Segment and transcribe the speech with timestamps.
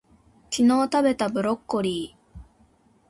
[0.49, 2.39] 昨日たべたブロッコリー